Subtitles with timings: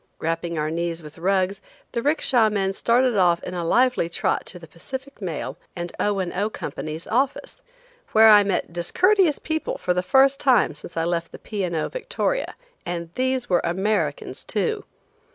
[0.17, 4.57] Wrapping our knees with rugs the 'ricksha men started off in a lively trot to
[4.57, 6.17] the Pacific Mail and O.
[6.17, 6.49] and O.
[6.49, 7.61] Companies' office,
[8.11, 11.63] where I met discourteous people for the first time since I left the P.
[11.65, 11.87] & O.
[11.87, 14.85] "Victoria." And these were Americans, too.